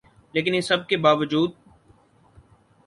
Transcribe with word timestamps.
لیکن 0.33 0.53
اس 0.55 0.67
سب 0.67 0.87
کے 0.87 0.97
باوجود 0.97 1.51